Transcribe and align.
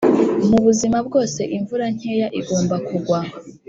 mubuzima 0.49 0.97
bwose 1.07 1.41
imvura 1.57 1.85
nkeya 1.95 2.27
igomba 2.39 2.75
kugwa 2.87 3.19